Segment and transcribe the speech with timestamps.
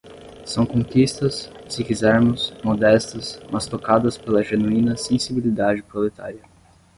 [0.47, 6.41] São conquistas, se quisermos, modestas, mas tocadas pela genuína sensibilidade proletária.